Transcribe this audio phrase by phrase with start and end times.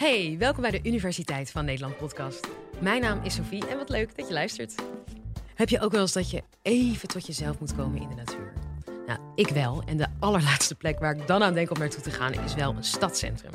[0.00, 2.48] Hey, welkom bij de Universiteit van Nederland podcast.
[2.78, 4.74] Mijn naam is Sophie en wat leuk dat je luistert.
[5.54, 8.52] Heb je ook wel eens dat je even tot jezelf moet komen in de natuur?
[9.06, 9.82] Nou, ik wel.
[9.86, 12.74] En de allerlaatste plek waar ik dan aan denk om naartoe te gaan is wel
[12.76, 13.52] een stadscentrum.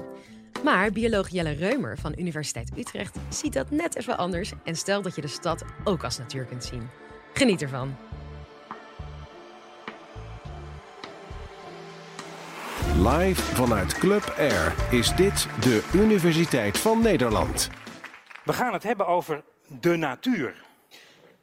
[0.63, 5.15] Maar bioloog Jelle Reumer van Universiteit Utrecht ziet dat net even anders en stelt dat
[5.15, 6.89] je de stad ook als natuur kunt zien.
[7.33, 7.95] Geniet ervan.
[12.97, 17.69] Live vanuit Club Air is dit de Universiteit van Nederland.
[18.43, 19.43] We gaan het hebben over
[19.81, 20.63] de natuur.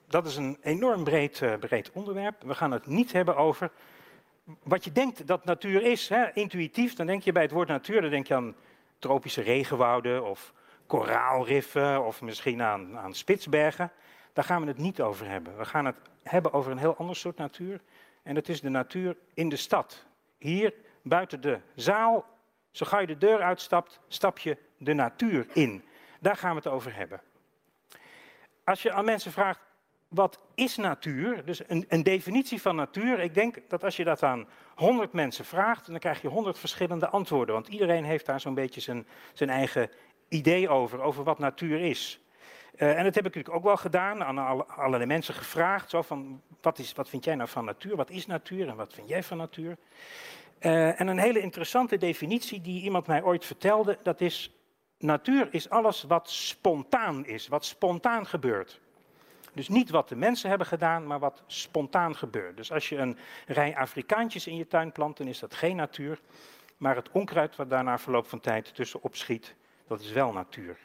[0.09, 2.43] Dat is een enorm breed, eh, breed onderwerp.
[2.43, 3.71] We gaan het niet hebben over
[4.63, 6.09] wat je denkt dat natuur is.
[6.09, 6.33] Hè.
[6.33, 8.55] Intuïtief, dan denk je bij het woord natuur, dan denk je aan
[8.99, 10.53] tropische regenwouden of
[10.87, 13.93] koraalriffen of misschien aan, aan Spitsbergen.
[14.33, 15.59] Daar gaan we het niet over hebben.
[15.59, 17.81] We gaan het hebben over een heel ander soort natuur.
[18.23, 20.05] En dat is de natuur in de stad.
[20.39, 22.25] Hier buiten de zaal,
[22.71, 25.85] zo ga je de deur uitstapt, stap je de natuur in.
[26.21, 27.21] Daar gaan we het over hebben.
[28.65, 29.61] Als je aan mensen vraagt,
[30.09, 31.45] wat is natuur?
[31.45, 33.21] Dus een, een, definitie van natuur.
[33.21, 37.09] Ik denk dat als je dat aan 100 mensen vraagt, dan krijg je 100 verschillende
[37.09, 37.55] antwoorden.
[37.55, 39.91] Want iedereen heeft daar zo'n beetje zijn, zijn eigen
[40.29, 42.21] idee over, over wat natuur is.
[42.75, 45.91] Uh, en dat heb ik natuurlijk ook wel gedaan, aan alle, allerlei mensen gevraagd.
[45.91, 47.97] Zo van, wat, is, wat vind jij nou van natuur?
[47.97, 49.77] Wat is natuur en wat vind jij van natuur?
[50.63, 54.55] Uh, en een hele interessante definitie die iemand mij ooit vertelde, dat is,
[54.99, 58.81] natuur is alles wat spontaan is, wat spontaan gebeurt.
[59.53, 62.57] Dus niet wat de mensen hebben gedaan, maar wat spontaan gebeurt.
[62.57, 66.21] Dus als je een rij Afrikaantjes in je tuin plant, dan is dat geen natuur.
[66.77, 69.55] Maar het onkruid wat daar na verloop van tijd tussen opschiet,
[69.87, 70.79] dat is wel natuur.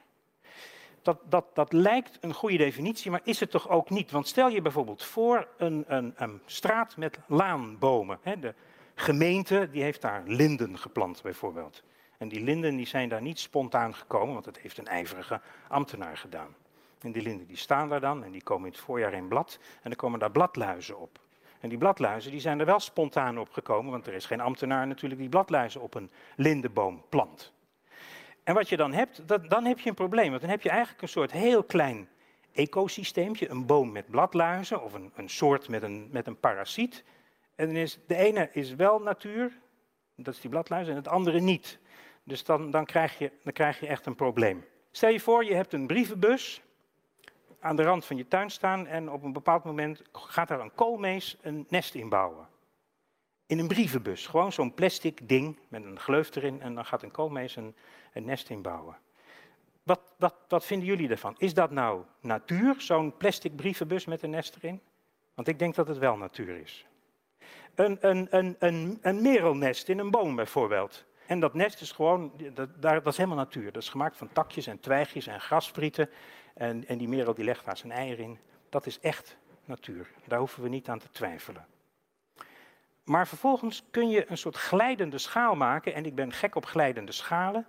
[1.02, 4.12] Dat, dat, dat lijkt een goede definitie, maar is het toch ook niet?
[4.12, 8.20] Want stel je bijvoorbeeld voor een, een, een straat met laanbomen.
[8.22, 8.54] Hè, de
[9.00, 11.84] gemeente die heeft daar linden geplant bijvoorbeeld.
[12.18, 16.18] En die linden die zijn daar niet spontaan gekomen, want dat heeft een ijverige ambtenaar
[16.18, 16.56] gedaan.
[17.02, 19.60] En die linden die staan daar dan en die komen in het voorjaar in blad
[19.62, 21.20] en dan komen daar bladluizen op.
[21.60, 24.88] En die bladluizen die zijn er wel spontaan op gekomen, want er is geen ambtenaar
[24.88, 27.54] natuurlijk die bladluizen op een lindenboom plant.
[28.44, 30.70] En wat je dan hebt, dat, dan heb je een probleem, want dan heb je
[30.70, 32.10] eigenlijk een soort heel klein
[32.52, 37.04] ecosysteempje, een boom met bladluizen of een, een soort met een, met een parasiet.
[37.58, 39.58] En is, de ene is wel natuur,
[40.16, 41.80] dat is die bladluis, en het andere niet.
[42.24, 44.66] Dus dan, dan, krijg je, dan krijg je echt een probleem.
[44.92, 46.62] Stel je voor, je hebt een brievenbus
[47.60, 50.76] aan de rand van je tuin staan en op een bepaald moment gaat daar een
[50.76, 52.48] koolmees een nest inbouwen.
[53.46, 57.12] In een brievenbus, gewoon zo'n plastic ding met een gleuf erin en dan gaat een
[57.12, 57.76] koolmees een,
[58.14, 58.98] nest inbouwen.
[59.84, 61.36] Wat, wat, wat vinden jullie ervan?
[61.38, 64.82] Is dat nou natuur, zo'n plastic brievenbus met een nest erin?
[65.34, 66.88] Want ik denk dat het wel natuur is
[67.80, 71.06] een, een, een, een, een merelnest in een boom bijvoorbeeld.
[71.26, 73.72] En dat nest is gewoon, dat, dat is helemaal natuur.
[73.72, 76.10] Dat is gemaakt van takjes en twijgjes en grassprieten.
[76.54, 78.40] En, en die merel die legt daar zijn eier in.
[78.70, 80.08] Dat is echt natuur.
[80.28, 81.66] Daar hoeven we niet aan te twijfelen.
[83.04, 85.94] Maar vervolgens kun je een soort glijdende schaal maken.
[85.94, 87.68] En ik ben gek op glijdende schalen.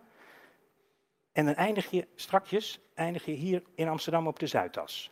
[1.32, 5.10] En dan eindig je strakjes eindig je hier in Amsterdam op de Zuidas.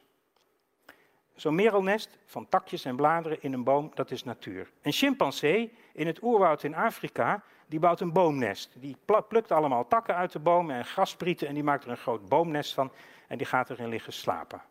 [1.37, 4.71] Zo'n merelnest van takjes en bladeren in een boom, dat is natuur.
[4.83, 8.73] Een chimpansee in het oerwoud in Afrika, die bouwt een boomnest.
[8.75, 8.97] Die
[9.29, 12.75] plukt allemaal takken uit de boom en grasprieten en die maakt er een groot boomnest
[12.75, 12.93] van
[13.29, 14.63] en die gaat erin liggen slapen.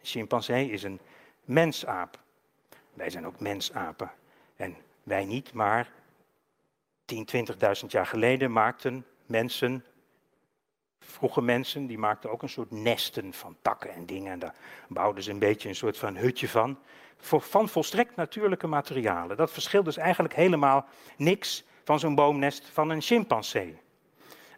[0.00, 1.00] Een chimpansee is een
[1.44, 2.18] mensaap.
[2.94, 4.10] Wij zijn ook mensapen.
[4.56, 5.90] En wij niet, maar
[7.04, 7.28] 10,
[7.82, 9.84] 20.000 jaar geleden maakten mensen
[11.04, 14.32] Vroege mensen die maakten ook een soort nesten van takken en dingen.
[14.32, 14.54] En daar
[14.88, 16.78] bouwden ze een beetje een soort van hutje van.
[17.18, 19.36] Van volstrekt natuurlijke materialen.
[19.36, 23.76] Dat verschilt dus eigenlijk helemaal niks van zo'n boomnest van een chimpansee.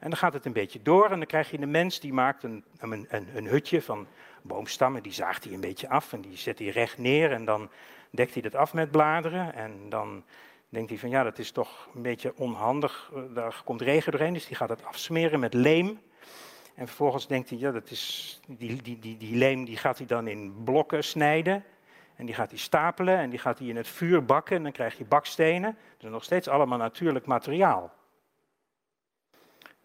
[0.01, 2.43] En dan gaat het een beetje door en dan krijg je de mens die maakt
[2.43, 4.07] een, een, een, een hutje van
[4.43, 5.03] boomstammen.
[5.03, 7.71] Die zaagt hij een beetje af en die zet hij recht neer en dan
[8.11, 9.55] dekt hij dat af met bladeren.
[9.55, 10.25] En dan
[10.69, 13.13] denkt hij van ja, dat is toch een beetje onhandig.
[13.35, 16.01] Daar komt regen doorheen, dus die gaat het afsmeren met leem.
[16.77, 20.07] En vervolgens denkt hij, ja, dat is, die, die, die, die leem die gaat hij
[20.07, 21.65] dan in blokken snijden.
[22.17, 24.57] En die gaat hij stapelen en die gaat hij in het vuur bakken.
[24.57, 25.77] En dan krijg je bakstenen.
[25.99, 27.93] Is nog steeds allemaal natuurlijk materiaal.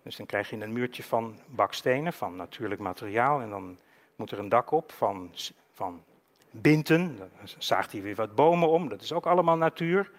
[0.04, 3.42] Dus dan krijg je een muurtje van bakstenen, van natuurlijk materiaal.
[3.42, 3.80] En dan
[4.16, 5.32] moet er een dak op van,
[5.72, 6.04] van
[6.50, 7.18] binten.
[7.18, 7.28] Dan
[7.58, 8.90] zaagt hij weer wat bomen om.
[8.90, 10.12] Dat is ook allemaal natuur.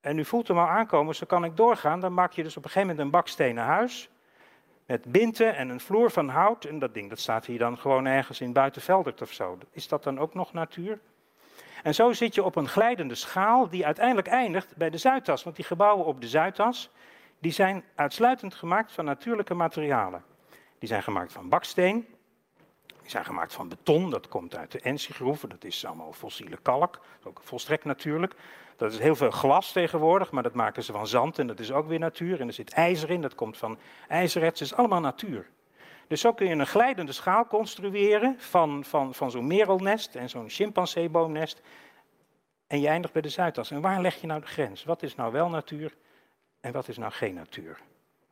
[0.00, 2.00] En u voelt hem al aankomen, zo kan ik doorgaan.
[2.00, 4.10] Dan maak je dus op een gegeven moment een bakstenen huis
[4.86, 6.64] met binten en een vloer van hout.
[6.64, 9.58] En dat ding dat staat hier dan gewoon ergens in Buitenveldert of zo.
[9.70, 10.98] Is dat dan ook nog natuur?
[11.82, 15.42] En zo zit je op een glijdende schaal die uiteindelijk eindigt bij de Zuidas.
[15.44, 16.90] Want die gebouwen op de Zuidas,
[17.38, 20.24] die zijn uitsluitend gemaakt van natuurlijke materialen.
[20.78, 22.06] Die zijn gemaakt van baksteen,
[23.02, 27.00] die zijn gemaakt van beton, dat komt uit de Ensi-groeven, dat is allemaal fossiele kalk,
[27.24, 28.34] ook volstrekt natuurlijk.
[28.76, 31.72] Dat is heel veel glas tegenwoordig, maar dat maken ze van zand en dat is
[31.72, 32.40] ook weer natuur.
[32.40, 33.78] En er zit ijzer in, dat komt van
[34.08, 35.50] ijzererts, dat is allemaal natuur.
[36.06, 40.48] Dus zo kun je een glijdende schaal construeren van, van, van zo'n merelnest en zo'n
[40.48, 41.60] chimpanseeboomnest.
[42.66, 43.70] En je eindigt bij de Zuidas.
[43.70, 44.84] En waar leg je nou de grens?
[44.84, 45.94] Wat is nou wel natuur
[46.60, 47.80] en wat is nou geen natuur?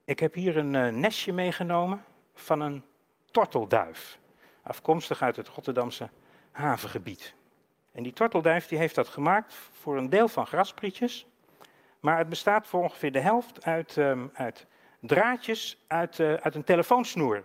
[0.04, 2.84] Ik heb hier een uh, nestje meegenomen van een
[3.30, 4.19] tortelduif.
[4.62, 6.08] Afkomstig uit het Rotterdamse
[6.50, 7.34] havengebied.
[7.92, 11.26] En die tortelduif die heeft dat gemaakt voor een deel van grasprietjes.
[12.00, 14.66] Maar het bestaat voor ongeveer de helft uit, um, uit
[15.00, 17.44] draadjes uit, uh, uit een telefoonsnoer.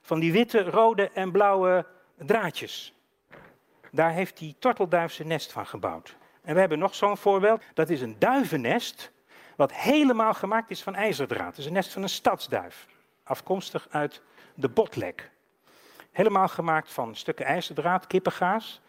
[0.00, 1.86] Van die witte, rode en blauwe
[2.16, 2.94] draadjes.
[3.90, 6.16] Daar heeft die tortelduif zijn nest van gebouwd.
[6.42, 7.62] En we hebben nog zo'n voorbeeld.
[7.74, 9.12] Dat is een duivennest,
[9.56, 11.46] wat helemaal gemaakt is van ijzerdraad.
[11.46, 12.86] Het is een nest van een stadsduif,
[13.22, 14.22] afkomstig uit
[14.54, 15.30] de botlek.
[16.12, 18.80] Helemaal gemaakt van stukken ijzerdraad, kippengaas.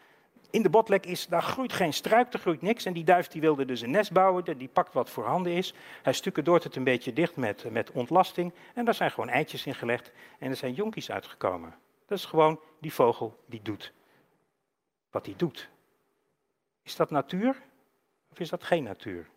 [0.50, 2.86] In de botlek is, daar groeit geen struik, er groeit niks.
[2.86, 5.74] En die duif die wilde dus een nest bouwen, die pakt wat voorhanden is.
[6.02, 8.54] Hij stukken het een beetje dicht met, met ontlasting.
[8.74, 11.76] En daar zijn gewoon eitjes in gelegd en er zijn jonkies uitgekomen.
[12.06, 13.94] Dat is gewoon die vogel die doet
[15.14, 15.70] wat hij doet.
[16.82, 17.62] Is dat natuur
[18.32, 19.30] of is dat geen natuur?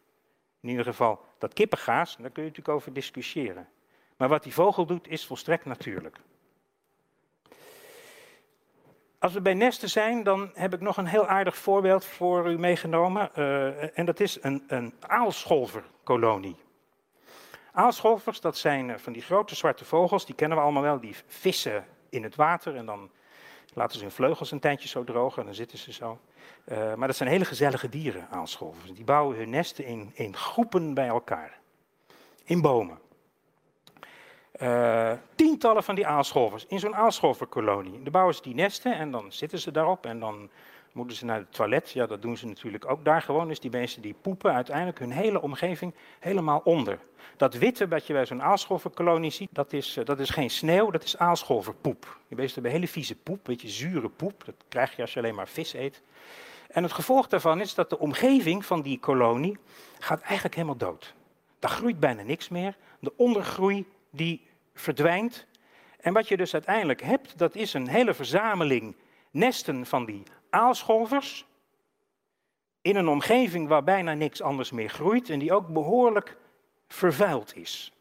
[0.61, 3.69] In ieder geval, dat kippengaas, daar kun je natuurlijk over discussiëren.
[4.17, 6.17] Maar wat die vogel doet, is volstrekt natuurlijk.
[9.27, 12.59] Als we bij nesten zijn, dan heb ik nog een heel aardig voorbeeld voor u
[12.59, 13.31] meegenomen.
[13.39, 16.57] Uh, en dat is een, een aalscholverkolonie.
[17.73, 21.01] Aalscholvers, dat zijn eh, van die grote zwarte vogels, die kennen we allemaal wel.
[21.01, 23.11] Die vissen in het water en dan
[23.75, 26.19] laten ze hun vleugels een tijdje zo drogen en dan zitten ze zo.
[26.65, 28.93] Uh, maar dat zijn hele gezellige dieren, aalscholvers.
[28.93, 31.59] Die bouwen hun nesten in, in groepen bij elkaar.
[32.45, 32.99] In bomen.
[34.63, 38.03] Uh, tientallen van die aalscholvers in zo'n aalscholverkolonie.
[38.03, 40.51] Dan bouwen ze die nesten en dan zitten ze daarop en dan
[40.97, 41.91] moeten ze naar het toilet.
[41.91, 43.49] Ja, dat doen ze natuurlijk ook daar gewoon.
[43.49, 46.99] Dus die mensen die poepen uiteindelijk hun hele omgeving helemaal onder.
[47.37, 50.91] Dat witte wat je bij zo'n aalscholverkolonie ziet, dat is, eh, dat is geen sneeuw,
[50.91, 52.19] dat is aalscholverpoep.
[52.29, 54.45] Die beesten hebben hele vieze poep, een beetje zure poep.
[54.45, 56.03] Dat krijg je als je alleen maar vis eet.
[56.69, 59.59] En het gevolg daarvan is dat de omgeving van die kolonie
[59.99, 61.15] gaat eigenlijk helemaal dood.
[61.59, 62.77] Daar groeit bijna niks meer.
[63.01, 65.47] De ondergroei die verdwijnt.
[66.01, 68.97] En wat je dus uiteindelijk hebt, dat is een hele verzameling
[69.31, 71.47] nesten van die aalscholvers.
[72.81, 76.37] In een omgeving waar bijna niks anders meer groeit en die ook behoorlijk
[76.89, 77.93] vervuild is.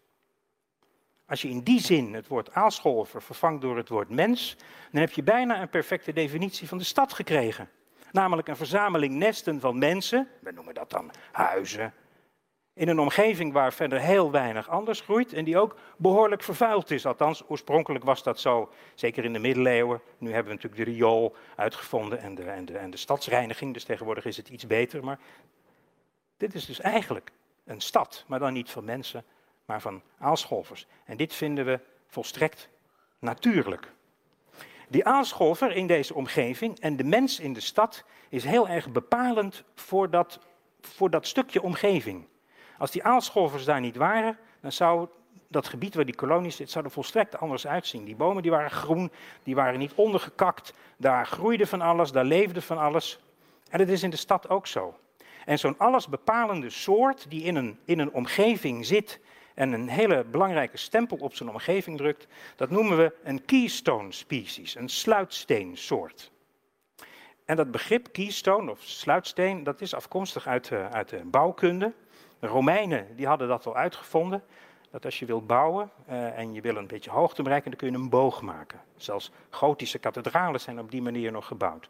[1.28, 4.58] Als je in die zin het woord aalscholver vervangt door het woord mens,
[4.92, 7.70] dan heb je bijna een perfecte definitie van de stad gekregen.
[8.12, 11.94] Namelijk een verzameling nesten van mensen, we noemen dat dan huizen,
[12.76, 17.06] in een omgeving waar verder heel weinig anders groeit en die ook behoorlijk vervuild is.
[17.06, 20.02] Althans, oorspronkelijk was dat zo, zeker in de middeleeuwen.
[20.18, 22.44] Nu hebben we natuurlijk de riool uitgevonden en de,
[22.78, 25.04] en de, stadsreiniging, dus tegenwoordig is het iets beter.
[25.04, 25.20] Maar
[26.38, 27.32] dit is dus eigenlijk
[27.66, 29.24] een stad, maar dan niet van mensen,
[29.66, 30.88] maar van aalscholvers.
[31.06, 32.70] En dit vinden we volstrekt
[33.20, 33.92] natuurlijk.
[34.90, 39.64] Die aalscholver in deze omgeving en de mens in de stad is heel erg bepalend
[39.76, 40.40] voor dat,
[40.82, 42.28] voor dat stukje omgeving.
[42.78, 45.08] Als die aalscholvers daar niet waren, dan zou
[45.48, 48.06] dat gebied waar die kolonie zit, zou er volstrekt anders uitzien.
[48.06, 49.12] Die bomen die waren groen,
[49.44, 53.20] die waren niet ondergekakt, daar groeide van alles, daar leefde van alles.
[53.70, 54.98] En dat is in de stad ook zo.
[55.46, 59.20] En zo'n allesbepalende soort die in een, in een omgeving zit
[59.54, 64.76] en een hele belangrijke stempel op zijn omgeving drukt, dat noemen we een keystone species,
[64.76, 66.32] een sluitsteensoort.
[67.46, 71.94] En dat begrip keystone of sluitsteen, dat is afkomstig uit, uit de bouwkunde.
[72.46, 74.44] De Romeinen die hadden dat al uitgevonden.
[74.92, 77.92] Dat als je wilt bouwen uh, en je wil een beetje hoogte bereiken, dan kun
[77.92, 78.82] je een boog maken.
[78.98, 81.90] Zelfs gotische kathedralen zijn op die manier nog gebouwd.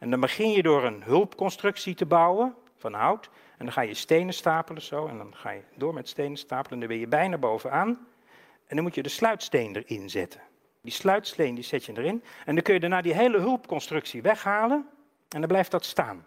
[0.00, 3.30] En dan begin je door een hulpconstructie te bouwen van hout.
[3.58, 5.06] En dan ga je stenen stapelen zo.
[5.06, 6.72] En dan ga je door met stenen stapelen.
[6.72, 7.88] En dan ben je bijna bovenaan.
[8.66, 10.40] En dan moet je de sluitsteen erin zetten.
[10.80, 12.22] Die sluitsteen die zet je erin.
[12.44, 14.88] En dan kun je daarna die hele hulpconstructie weghalen.
[15.28, 16.26] En dan blijft dat staan.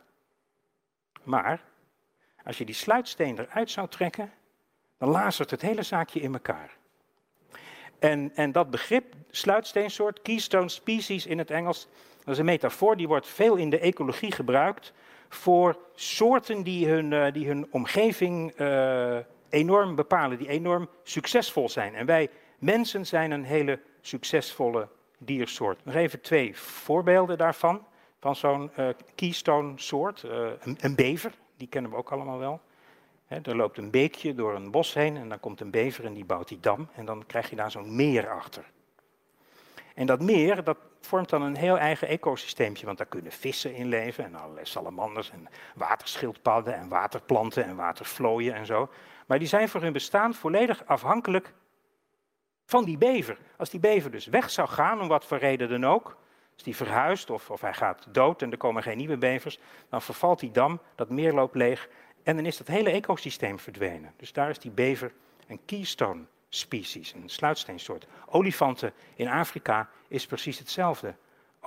[1.23, 1.61] Maar
[2.47, 4.31] als je die sluitsteen eruit zou trekken,
[4.97, 6.77] dan lazert het hele zaakje in elkaar.
[7.99, 11.87] En, en dat begrip, sluitsteensoort, keystone species in het Engels,
[12.23, 14.93] dat is een metafoor die wordt veel in de ecologie gebruikt
[15.29, 19.17] voor soorten die hun, uh, die hun omgeving uh,
[19.49, 21.95] enorm bepalen, die enorm succesvol zijn.
[21.95, 24.87] En wij mensen zijn een hele succesvolle
[25.17, 25.85] diersoort.
[25.85, 27.85] Nog even twee voorbeelden daarvan,
[28.19, 30.23] van zo'n uh, keystone soort.
[30.23, 32.61] Een, een bever, die kennen we ook allemaal wel.
[33.27, 36.25] er loopt een beekje door een bos heen en dan komt een bever en die
[36.25, 38.63] bouwt die dam en dan krijg je daar zo'n meer achter.
[39.95, 43.87] En dat meer, dat vormt dan een heel eigen ecosysteempje, want daar kunnen vissen in
[43.87, 48.89] leven en allerlei salamanders en waterschildpadden en waterplanten en watervlooien en zo.
[49.25, 51.53] Maar die zijn voor hun bestaan volledig afhankelijk
[52.65, 53.37] van die bever.
[53.57, 56.17] Als die bever dus weg zou gaan, om wat voor reden dan ook,
[56.57, 59.59] als die verhuist of, of hij gaat dood en er komen geen nieuwe bevers,
[59.89, 61.89] dan vervalt die dam, dat meer loopt leeg
[62.23, 64.13] en dan is dat hele ecosysteem verdwenen.
[64.17, 65.13] Dus daar is die bever
[65.47, 68.07] een keystone species, een sluitsteensoort.
[68.25, 71.15] Olifanten in Afrika is precies hetzelfde.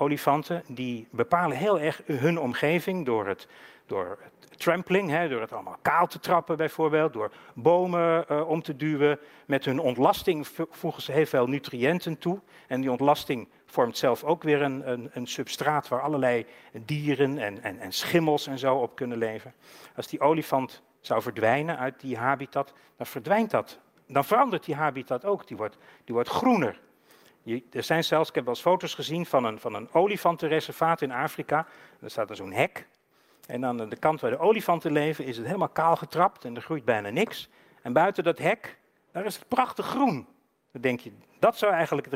[0.00, 3.49] Olifanten die bepalen heel erg hun omgeving door het,
[3.87, 4.19] door
[4.57, 9.19] trampling, hè, door het allemaal kaal te trappen bijvoorbeeld, door bomen uh, om te duwen.
[9.47, 12.40] Met hun ontlasting voegen ze heel veel nutriënten toe.
[12.66, 16.47] En die ontlasting vormt zelf ook weer een, een, een substraat waar allerlei
[16.85, 19.54] dieren en, en, en schimmels en zo op kunnen leven.
[19.97, 23.78] Als die olifant zou verdwijnen uit die habitat, dan verdwijnt dat.
[24.07, 26.80] Dan verandert die habitat ook, die wordt, die wordt groener.
[27.42, 31.02] Je, er zijn zelfs, ik heb wel eens foto's gezien van een, van een olifantenreservaat
[31.02, 31.66] in Afrika.
[32.00, 32.87] Er staat er zo'n hek.
[33.47, 36.62] En aan de kant waar de olifanten leven is het helemaal kaal getrapt en er
[36.62, 37.49] groeit bijna niks.
[37.82, 38.78] En buiten dat hek,
[39.12, 40.26] daar is het prachtig groen.
[40.73, 42.06] Dan denk je, dat zou eigenlijk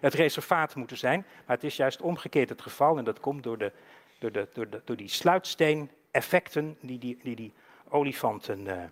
[0.00, 1.26] het, reservaat moeten zijn.
[1.46, 2.98] Maar het is juist omgekeerd het geval.
[2.98, 3.72] En dat komt door, de,
[4.18, 7.52] door, de, door, de, door die sluitsteen-effecten die die, die, die
[7.88, 8.82] olifanten uh,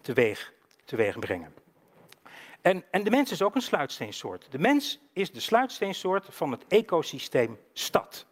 [0.00, 0.52] teweeg,
[0.84, 1.63] teweeg brengen.
[2.64, 4.46] En, en de mens is ook een sluitsteensoort.
[4.50, 8.26] De mens is de sluitsteensoort van het ecosysteem stad.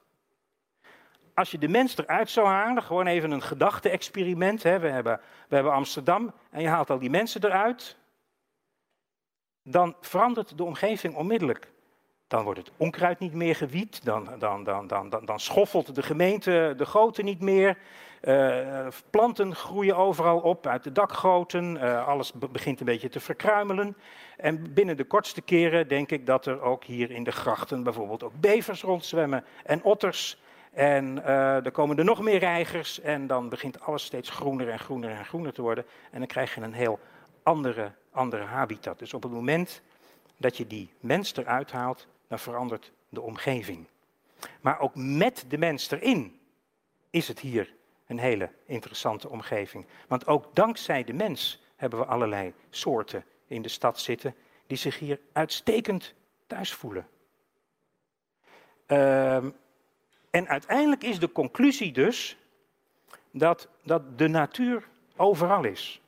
[1.35, 4.63] Als je de mens eruit zou halen, gewoon even een gedachte-experiment.
[4.63, 7.97] We, hebben, we hebben Amsterdam en je haalt al die mensen eruit
[9.63, 11.73] dan verandert de omgeving onmiddellijk.
[12.27, 16.87] Dan wordt het onkruid niet meer gewiet, dan, dan, dan, dan, schoffelt de gemeente de
[16.87, 17.79] goten niet meer.
[18.23, 23.97] Uh, planten groeien overal op uit de dakgoten, uh, alles begint een beetje te verkruimelen.
[24.37, 28.23] En binnen de kortste keren denk ik dat er ook hier in de grachten bijvoorbeeld
[28.23, 30.41] ook bevers rondzwemmen en otters.
[30.73, 34.79] En uh, er komen er nog meer reigers en dan begint alles steeds groener en
[34.79, 35.85] groener en groener te worden.
[36.11, 36.99] En dan krijg je een heel
[37.43, 38.99] andere, andere habitat.
[38.99, 39.83] Dus op het moment
[40.37, 43.87] dat je die mens eruit haalt, dan verandert de omgeving.
[44.61, 46.41] Maar ook met de mens erin
[47.11, 47.75] is het hier
[48.13, 49.87] een hele interessante omgeving.
[50.09, 54.35] Want ook dankzij de mens hebben we allerlei soorten in de stad zitten
[54.67, 56.15] die zich hier uitstekend
[56.47, 57.07] thuis voelen.
[58.87, 59.37] Uh,
[60.31, 62.37] en uiteindelijk is de conclusie dus
[63.31, 66.01] dat, dat de natuur overal is.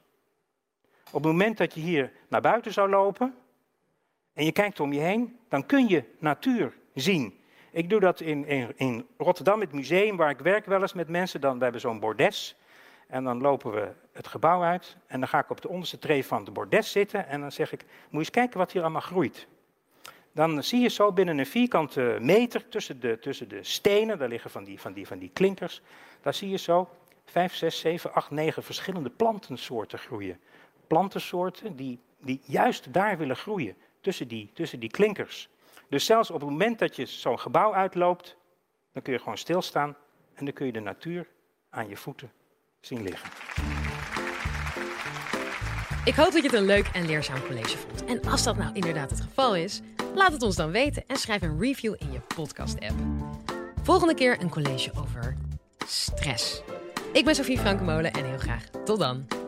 [1.07, 3.35] Op het moment dat je hier naar buiten zou lopen
[4.33, 7.39] en je kijkt om je heen, dan kun je natuur zien.
[7.75, 11.41] Ik doe dat in, in, Rotterdam, het museum waar ik werk wel eens met mensen.
[11.41, 12.57] Dan, we hebben zo'n bordes
[13.07, 16.25] en dan lopen we het gebouw uit en dan ga ik op de onderste tree
[16.27, 19.01] van de bordes zitten en dan zeg ik, moet je eens kijken wat hier allemaal
[19.01, 19.47] groeit.
[20.33, 24.51] Dan zie je zo binnen een vierkante meter tussen de, tussen de stenen, daar liggen
[24.51, 25.83] van die, van, die, van die klinkers,
[26.23, 26.89] daar zie je zo
[27.25, 30.41] vijf, zes, zeven, acht, negen verschillende plantensoorten groeien
[30.87, 35.49] plantensoorten die, die juist daar willen groeien, tussen die, tussen die klinkers.
[35.89, 38.37] Dus zelfs op het moment dat je zo'n gebouw uitloopt,
[38.93, 39.97] dan kun je gewoon stilstaan
[40.35, 41.29] en dan kun je de natuur
[41.71, 42.33] aan je voeten
[42.81, 43.31] zien liggen.
[46.05, 48.05] Ik hoop dat je het een leuk en leerzaam college vond.
[48.05, 49.81] En als dat nou inderdaad het geval is,
[50.15, 52.95] laat het ons dan weten en schrijf een review in je podcast-app.
[53.83, 55.37] Volgende keer een college over
[55.87, 56.63] stress.
[57.13, 59.44] Ik ben Sofie Frankemolen en heel graag tot dan.